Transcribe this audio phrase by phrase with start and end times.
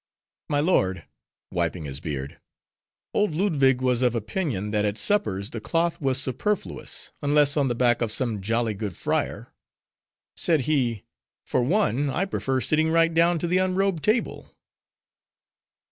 [0.49, 7.11] "My lord,"—wiping his beard,—"Old Ludwig was of opinion, that at suppers the cloth was superfluous,
[7.21, 9.49] unless on the back of some jolly good friar.
[10.35, 11.03] Said he,
[11.45, 14.55] 'For one, I prefer sitting right down to the unrobed table.